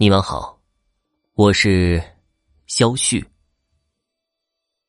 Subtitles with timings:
[0.00, 0.62] 你们好，
[1.34, 2.00] 我是
[2.68, 3.28] 肖旭。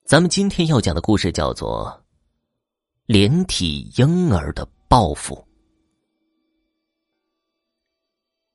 [0.05, 1.87] 咱们今天要讲的故事叫做
[3.07, 5.33] 《连体婴儿的报复》。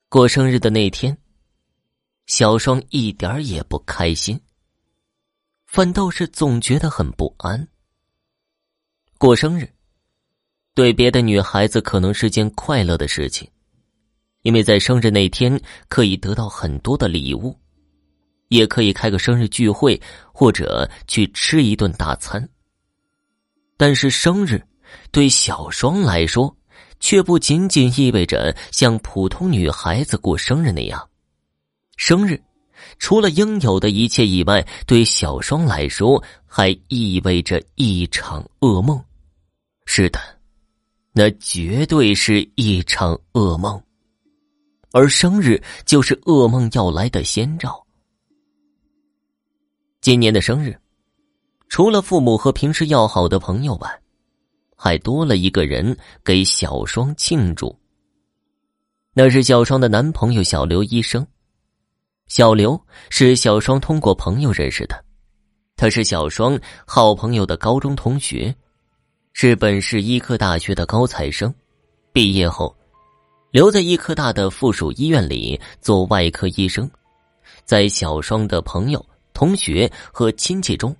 [0.08, 1.18] 过生日的那天，
[2.26, 4.40] 小双一点也不开心，
[5.66, 7.66] 反倒是总觉得很不安。
[9.18, 9.68] 过生日，
[10.72, 13.50] 对别的女孩子可能是件快乐的事情。
[14.44, 15.58] 因为在生日那天
[15.88, 17.58] 可以得到很多的礼物，
[18.48, 20.00] 也可以开个生日聚会
[20.32, 22.46] 或者去吃一顿大餐。
[23.78, 24.62] 但是生日
[25.10, 26.54] 对小双来说，
[27.00, 31.08] 却不仅仅意味着像普通女孩子过生日那样。
[31.96, 32.40] 生日
[32.98, 39.02] 除了应有的一切以外，对小双来说还意味着一场噩梦。
[39.86, 40.20] 是的，
[41.12, 43.82] 那绝对是一场噩梦。
[44.94, 47.84] 而生日就是噩梦要来的先兆。
[50.00, 50.78] 今年的生日，
[51.68, 54.02] 除了父母和平时要好的朋友外，
[54.76, 57.76] 还多了一个人给小双庆祝。
[59.12, 61.26] 那是小双的男朋友小刘医生。
[62.28, 65.04] 小刘是小双通过朋友认识的，
[65.74, 68.54] 他是小双好朋友的高中同学，
[69.32, 71.52] 是本市医科大学的高材生，
[72.12, 72.72] 毕业后。
[73.54, 76.90] 留在医科大的附属医院里做外科医生，
[77.64, 80.92] 在小双的朋友、同学和亲戚中，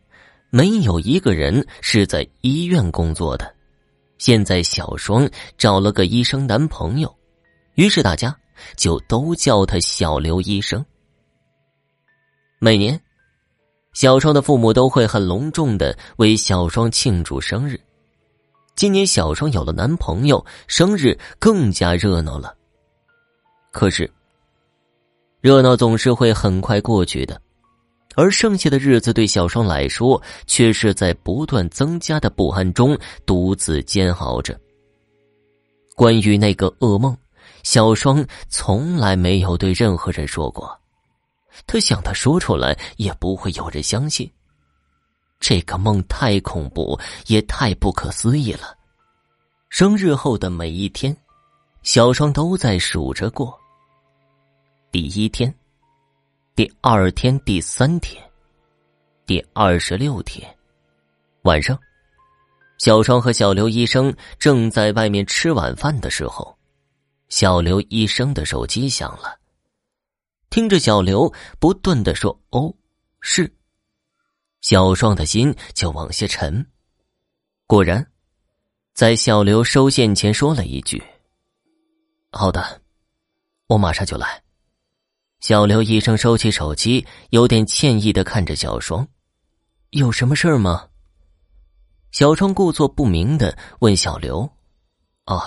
[0.51, 3.53] 没有一个人是在医院工作的。
[4.19, 7.13] 现在小双找了个医生男朋友，
[7.75, 8.33] 于是大家
[8.77, 10.87] 就都叫他小刘医生。
[12.61, 13.01] 每年，
[13.95, 17.81] 小双的父母都会很隆重的为小双庆祝生日。
[18.77, 22.55] 今年小双有了男朋友，生日更加热闹了。
[23.71, 24.11] 可是，
[25.41, 27.41] 热闹总是会很快过去的，
[28.17, 34.59] 而剩下的日子对小双来说，却是在不断增加的不安中独自煎熬着。
[35.95, 37.17] 关于那个噩梦，
[37.63, 40.77] 小双从来没有对任何人说过，
[41.67, 44.29] 他想他说出来也不会有人相信。
[45.47, 48.75] 这个梦太恐怖，也太不可思议了。
[49.69, 51.15] 生日后的每一天，
[51.83, 53.55] 小双都在数着过。
[54.91, 55.55] 第一天，
[56.57, 58.25] 第二天，第三天，
[59.27, 60.49] 第二十六天，
[61.43, 61.79] 晚上，
[62.79, 66.57] 小双和小刘医生正在外面吃晚饭的时候，
[67.29, 69.39] 小刘医生的手机响了。
[70.49, 71.31] 听着小刘
[71.61, 72.75] 不断的说“哦，
[73.21, 73.55] 是”。
[74.65, 76.67] 小双的心就往下沉。
[77.67, 78.11] 果然，
[78.95, 81.05] 在小刘收线前说了一句
[82.33, 82.81] ：“好的，
[83.67, 84.43] 我马上就来。”
[85.41, 89.07] 小刘医生收起手机，有点歉意的看着小双
[89.93, 90.89] ：“有什么事儿吗？”
[92.11, 94.51] 小双故作不明的问小刘
[95.29, 95.43] ：“哦，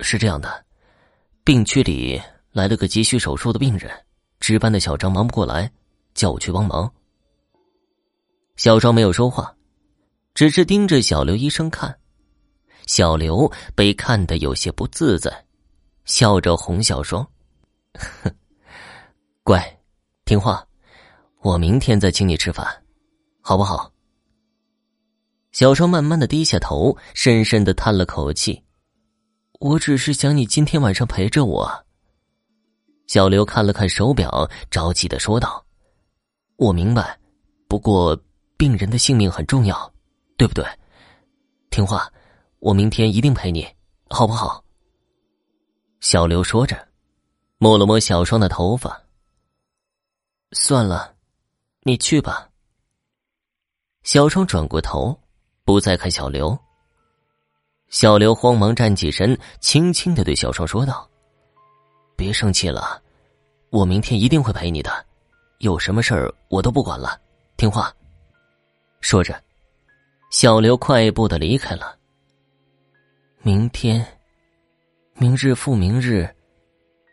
[0.00, 0.66] 是这样的，
[1.42, 2.20] 病区里
[2.50, 3.90] 来了个急需手术的病人，
[4.40, 5.72] 值班的小张忙不过来，
[6.12, 6.92] 叫我去帮忙。”
[8.56, 9.56] 小双没有说话，
[10.34, 11.98] 只是盯着小刘医生看。
[12.86, 15.46] 小刘被看得有些不自在，
[16.04, 17.26] 笑着哄小双
[19.42, 19.80] ：“乖，
[20.24, 20.66] 听话，
[21.40, 22.66] 我明天再请你吃饭，
[23.40, 23.92] 好不好？”
[25.52, 28.62] 小双慢慢的低下头，深深的叹了口气
[29.60, 31.84] ：“我只是想你今天晚上陪着我。”
[33.06, 35.64] 小刘看了看手表，着急的说道
[36.56, 37.18] ：“我明白，
[37.66, 38.20] 不过……”
[38.62, 39.92] 病人的性命很重要，
[40.36, 40.64] 对不对？
[41.68, 42.08] 听话，
[42.60, 43.66] 我明天一定陪你，
[44.08, 44.64] 好不好？
[45.98, 46.86] 小刘说着，
[47.58, 49.02] 摸了摸小双的头发。
[50.52, 51.12] 算了，
[51.82, 52.48] 你去吧。
[54.04, 55.18] 小双转过头，
[55.64, 56.56] 不再看小刘。
[57.88, 61.10] 小刘慌忙站起身，轻轻的对小双说道
[62.14, 63.02] ：“别生气了，
[63.70, 65.04] 我明天一定会陪你的，
[65.58, 67.20] 有什么事儿我都不管了，
[67.56, 67.92] 听话。”
[69.02, 69.38] 说着，
[70.30, 71.98] 小刘快步的离开了。
[73.42, 74.06] 明天，
[75.14, 76.26] 明日复明日，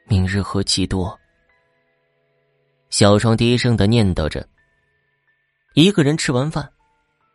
[0.07, 1.19] 明日何其多。
[2.91, 4.47] 小双低声的念叨着。
[5.74, 6.71] 一个人吃完饭，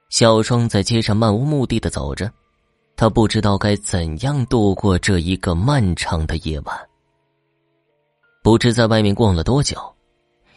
[0.09, 2.33] 小双在街上漫无目的的走着，
[2.97, 6.89] 他不知道该怎样度过这一个漫长的夜晚。
[8.43, 9.77] 不知在外面逛了多久，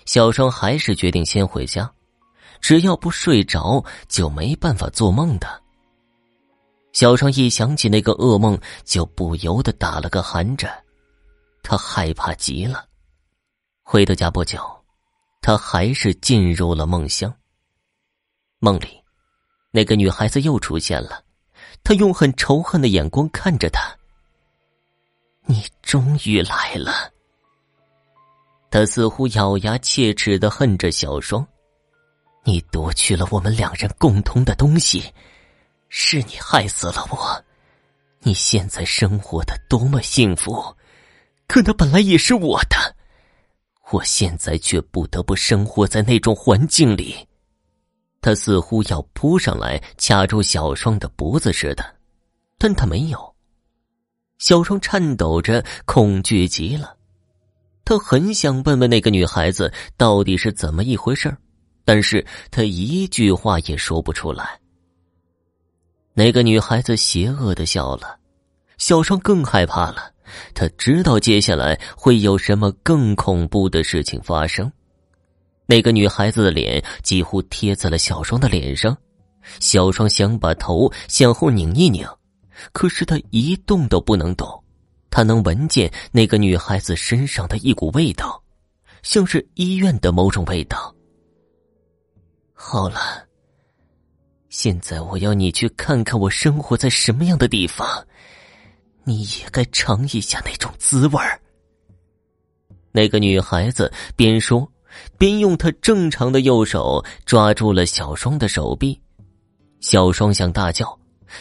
[0.05, 1.91] 小双还是决定先回家。
[2.62, 5.62] 只要不睡着，就没办法做梦的。
[6.94, 10.71] 小双一想起那个噩梦，就不由得打了个寒颤，
[11.62, 12.86] 他害怕极了。
[13.83, 14.59] 回到家不久，
[15.42, 17.33] 他还是进入了梦乡。
[18.59, 19.01] 梦里，
[19.71, 21.24] 那个女孩子又出现了，
[21.83, 23.95] 她用很仇恨的眼光看着他。
[25.45, 27.12] 你终于来了。
[28.69, 31.48] 他似乎咬牙切齿的恨着小双，
[32.47, 35.03] 你夺去了我们两人共同的东西，
[35.89, 37.44] 是你害死了我。
[38.21, 40.73] 你现在生活的多么幸福，
[41.45, 42.95] 可那本来也是我的，
[43.91, 47.17] 我现在却不得不生活在那种环境里。
[48.21, 51.95] 他似乎要扑上来掐住小双的脖子似的，
[52.57, 53.35] 但他没有。
[54.38, 56.95] 小双颤抖着，恐惧极了。
[57.83, 61.35] 他很想问问那个女孩子到底是怎么一回事
[61.88, 64.60] 但是他一句话也说不出来。
[66.13, 68.19] 那个女孩子邪恶的笑了，
[68.78, 70.12] 小双更害怕了。
[70.54, 74.69] 他知道接下来会有什么更恐怖的事情发生。
[75.66, 78.98] 那个女孩子的脸几乎贴在了小双的脸上，
[79.62, 82.06] 小双想把头向后拧一拧，
[82.74, 84.62] 可是他一动都不能动。
[85.10, 88.44] 他能闻见那个女孩子身上的一股味道，
[89.04, 90.94] 像是医院的某种味道。
[92.59, 93.24] 好了，
[94.50, 97.88] 现在我要你去看看我生活在什么样的地方，
[99.04, 101.19] 你也该尝一下那种滋味。
[102.92, 104.69] 那个女孩子边说
[105.19, 109.00] 边用她正常的右手抓住了小双的手臂，
[109.80, 110.98] 小双想大叫。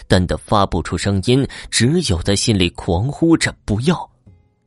[0.06, 4.10] 但他发不出声音，只有在心里狂呼着不要。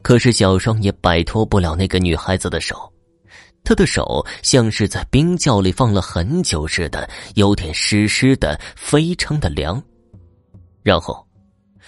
[0.02, 2.92] 可是小双也摆脱不了那个女孩子的手，
[3.64, 9.82] 他的手像是在冰窖里放了很久似的，有点湿湿的，非常的凉。
[10.82, 11.28] 然后，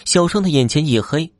[0.05, 1.31] 小双的眼前一黑，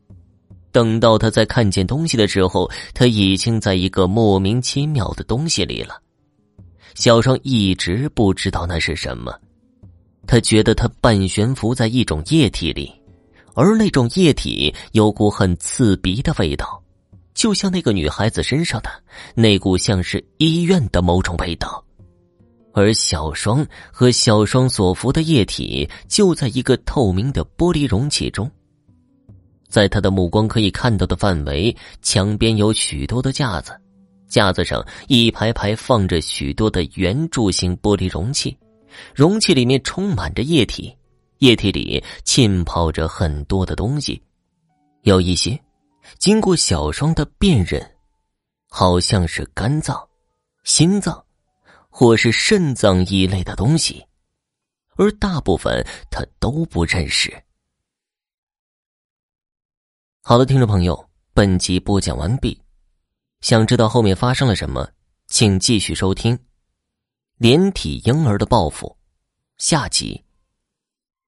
[0.72, 6.02] 等到他在看见东西的时候，他已经在一个莫名其妙的东西里了。
[6.96, 9.34] 小双一直不知道那是什么。
[10.28, 12.92] 他觉得他半悬浮在一种液体里，
[13.54, 16.81] 而那种液体有股很刺鼻的味道，
[17.42, 18.90] 就像那个女孩子身上的
[19.34, 21.84] 那股像是医院的某种味道。
[22.72, 28.48] 而小双和小双所服的液体就在一个透明的玻璃容器中，
[29.68, 33.72] 在他的目光可以看到的范围，墙边有许多的架子，
[34.28, 38.56] 架子上一排排放着许多的圆柱形玻璃容器。
[39.16, 40.96] 容器里面充满着液体，
[41.40, 44.22] 液体里浸泡着很多的东西，
[45.02, 45.60] 有一些
[46.18, 47.96] 经过小双的辨认，
[48.68, 50.08] 好像是肝脏、
[50.64, 51.26] 心脏，
[51.90, 54.06] 或是肾脏一类的东西，
[54.96, 57.44] 而大部分他都不认识。
[60.22, 62.62] 好的，听众朋友，本集播讲完毕。
[63.42, 64.88] 想知道后面发生了什么，
[65.28, 66.38] 请继续收听。
[67.38, 68.96] 连体婴儿的报复，
[69.58, 70.24] 下集。